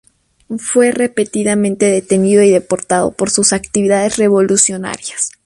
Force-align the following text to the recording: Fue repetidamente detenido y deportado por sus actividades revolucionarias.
Fue 0.57 0.91
repetidamente 0.91 1.85
detenido 1.85 2.41
y 2.41 2.49
deportado 2.49 3.11
por 3.11 3.29
sus 3.29 3.53
actividades 3.53 4.17
revolucionarias. 4.17 5.29